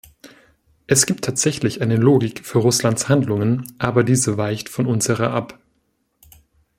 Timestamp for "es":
0.87-1.05